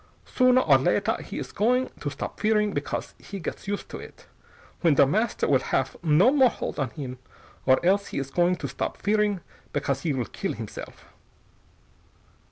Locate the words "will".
5.47-5.59, 10.11-10.25